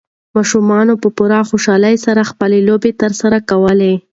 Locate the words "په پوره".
1.01-1.39